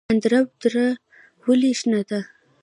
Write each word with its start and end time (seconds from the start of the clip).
اندراب 0.11 0.47
دره 0.61 0.85
ولې 1.45 1.71
شنه 1.79 2.01
ده؟ 2.09 2.19